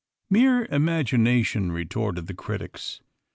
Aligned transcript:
Mere 0.31 0.65
imagination, 0.71 1.71
retorted 1.71 2.25
the 2.25 2.33
critics. 2.33 3.01